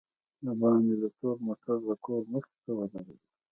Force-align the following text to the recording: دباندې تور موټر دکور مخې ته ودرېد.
دباندې 0.45 1.09
تور 1.17 1.35
موټر 1.45 1.77
دکور 1.87 2.21
مخې 2.31 2.53
ته 2.63 2.71
ودرېد. 2.77 3.21